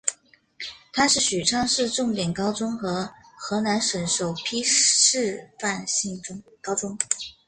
[0.91, 6.19] 它是许昌市重点高中和河南省首批示范性
[6.59, 6.97] 高中。